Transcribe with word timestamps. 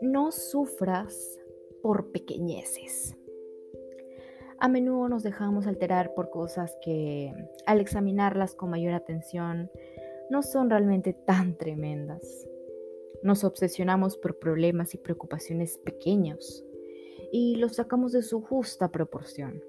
No 0.00 0.30
sufras 0.30 1.40
por 1.82 2.12
pequeñeces. 2.12 3.16
A 4.58 4.68
menudo 4.68 5.08
nos 5.08 5.24
dejamos 5.24 5.66
alterar 5.66 6.14
por 6.14 6.30
cosas 6.30 6.76
que, 6.80 7.32
al 7.66 7.80
examinarlas 7.80 8.54
con 8.54 8.70
mayor 8.70 8.94
atención, 8.94 9.70
no 10.30 10.42
son 10.42 10.70
realmente 10.70 11.12
tan 11.12 11.56
tremendas. 11.56 12.46
Nos 13.22 13.42
obsesionamos 13.42 14.16
por 14.16 14.38
problemas 14.38 14.94
y 14.94 14.98
preocupaciones 14.98 15.78
pequeños 15.78 16.64
y 17.32 17.56
los 17.56 17.76
sacamos 17.76 18.12
de 18.12 18.22
su 18.22 18.42
justa 18.42 18.92
proporción. 18.92 19.60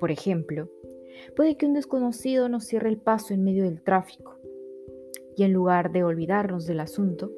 Por 0.00 0.10
ejemplo, 0.10 0.68
puede 1.36 1.56
que 1.56 1.66
un 1.66 1.74
desconocido 1.74 2.48
nos 2.48 2.64
cierre 2.64 2.88
el 2.88 2.98
paso 2.98 3.34
en 3.34 3.44
medio 3.44 3.62
del 3.62 3.82
tráfico 3.82 4.37
y 5.38 5.44
en 5.44 5.52
lugar 5.52 5.92
de 5.92 6.02
olvidarnos 6.02 6.66
del 6.66 6.80
asunto 6.80 7.30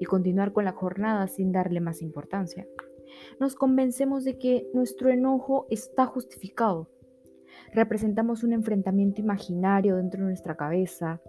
y 0.00 0.04
continuar 0.04 0.52
con 0.52 0.64
la 0.64 0.72
jornada 0.72 1.28
sin 1.28 1.52
darle 1.52 1.78
más 1.80 2.02
importancia, 2.02 2.66
nos 3.38 3.54
convencemos 3.54 4.24
de 4.24 4.36
que 4.36 4.68
nuestro 4.74 5.10
enojo 5.10 5.66
está 5.70 6.06
justificado. 6.06 6.90
Representamos 7.72 8.42
un 8.42 8.52
enfrentamiento 8.52 9.20
imaginario 9.20 9.96
dentro 9.96 10.22
de 10.22 10.26
nuestra 10.26 10.56
cabeza. 10.56 11.22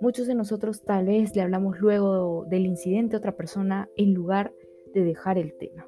Muchos 0.00 0.26
de 0.26 0.34
nosotros 0.34 0.84
tal 0.84 1.04
vez 1.04 1.36
le 1.36 1.42
hablamos 1.42 1.78
luego 1.80 2.46
del 2.46 2.64
incidente 2.64 3.14
a 3.14 3.18
otra 3.18 3.36
persona 3.36 3.90
en 3.94 4.14
lugar 4.14 4.54
de 4.94 5.04
dejar 5.04 5.36
el 5.36 5.54
tema. 5.58 5.86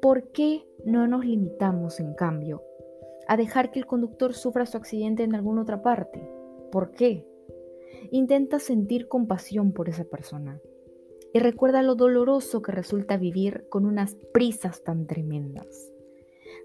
¿Por 0.00 0.30
qué 0.30 0.64
no 0.84 1.08
nos 1.08 1.24
limitamos, 1.24 1.98
en 1.98 2.14
cambio, 2.14 2.62
a 3.26 3.36
dejar 3.36 3.72
que 3.72 3.80
el 3.80 3.86
conductor 3.86 4.34
sufra 4.34 4.66
su 4.66 4.76
accidente 4.76 5.24
en 5.24 5.34
alguna 5.34 5.62
otra 5.62 5.82
parte? 5.82 6.30
¿Por 6.70 6.92
qué? 6.92 7.26
Intenta 8.10 8.58
sentir 8.58 9.08
compasión 9.08 9.72
por 9.72 9.88
esa 9.88 10.04
persona 10.04 10.60
y 11.32 11.38
recuerda 11.38 11.82
lo 11.82 11.94
doloroso 11.94 12.62
que 12.62 12.72
resulta 12.72 13.16
vivir 13.16 13.66
con 13.68 13.84
unas 13.84 14.14
prisas 14.32 14.82
tan 14.84 15.06
tremendas. 15.06 15.92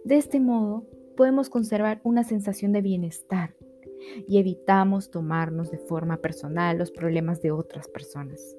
De 0.06 0.18
este 0.18 0.40
modo, 0.40 0.86
podemos 1.18 1.50
conservar 1.50 2.00
una 2.04 2.24
sensación 2.24 2.72
de 2.72 2.82
bienestar 2.82 3.56
y 4.28 4.40
evitamos 4.40 5.12
tomarnos 5.12 5.72
de 5.72 5.78
forma 5.78 6.18
personal 6.18 6.78
los 6.78 6.92
problemas 6.92 7.42
de 7.42 7.52
otras 7.52 7.88
personas. 7.88 8.56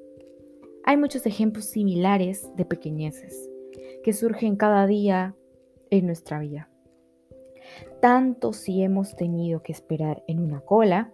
Hay 0.85 0.97
muchos 0.97 1.27
ejemplos 1.27 1.65
similares 1.67 2.51
de 2.57 2.65
pequeñeces 2.65 3.49
que 4.03 4.13
surgen 4.13 4.57
cada 4.57 4.87
día 4.87 5.35
en 5.91 6.07
nuestra 6.07 6.41
vida. 6.41 6.69
Tanto 8.01 8.53
si 8.53 8.83
hemos 8.83 9.15
tenido 9.17 9.63
que 9.63 9.73
esperar 9.73 10.23
en 10.27 10.41
una 10.41 10.61
cola, 10.61 11.13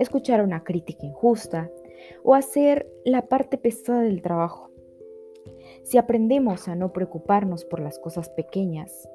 escuchar 0.00 0.42
una 0.42 0.64
crítica 0.64 1.06
injusta, 1.06 1.70
o 2.22 2.34
hacer 2.34 2.90
la 3.04 3.28
parte 3.28 3.58
pesada 3.58 4.02
del 4.02 4.22
trabajo. 4.22 4.70
Si 5.82 5.98
aprendemos 5.98 6.68
a 6.68 6.74
no 6.74 6.92
preocuparnos 6.92 7.64
por 7.64 7.80
las 7.80 7.98
cosas 7.98 8.28
pequeñas, 8.30 9.08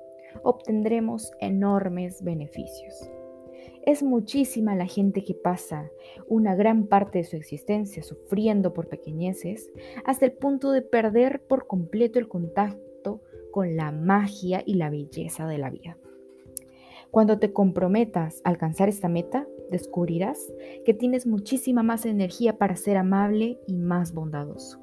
obtendremos 0.44 1.32
enormes 1.40 2.24
beneficios. 2.24 3.10
Es 3.86 4.02
muchísima 4.02 4.76
la 4.76 4.88
gente 4.88 5.24
que 5.24 5.36
pasa 5.36 5.92
una 6.28 6.56
gran 6.56 6.88
parte 6.88 7.20
de 7.20 7.24
su 7.24 7.36
existencia 7.36 8.02
sufriendo 8.02 8.74
por 8.74 8.88
pequeñeces 8.88 9.72
hasta 10.06 10.26
el 10.26 10.34
punto 10.34 10.72
de 10.72 10.82
perder 10.82 11.44
por 11.48 11.68
completo 11.68 12.18
el 12.18 12.28
contacto 12.28 13.22
con 13.52 13.76
la 13.76 13.92
magia 13.92 14.64
y 14.66 14.76
la 14.76 14.90
belleza 14.90 15.48
de 15.48 15.60
la 15.60 15.70
vida. 15.70 15.98
Cuando 17.16 17.40
te 17.40 17.54
comprometas 17.54 18.42
a 18.44 18.50
alcanzar 18.50 18.90
esta 18.90 19.08
meta, 19.08 19.48
descubrirás 19.72 20.52
que 20.84 20.94
tienes 20.94 21.26
muchísima 21.26 21.82
más 21.82 22.06
energía 22.06 22.58
para 22.58 22.76
ser 22.76 22.98
amable 22.98 23.58
y 23.68 23.78
más 23.78 24.14
bondadoso. 24.14 24.82